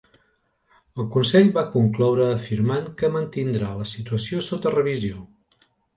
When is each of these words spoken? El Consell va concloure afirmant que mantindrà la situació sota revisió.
El 1.01 1.09
Consell 1.15 1.51
va 1.57 1.63
concloure 1.75 2.25
afirmant 2.37 2.87
que 3.03 3.11
mantindrà 3.19 3.69
la 3.83 3.87
situació 3.95 4.43
sota 4.49 4.73
revisió. 4.79 5.21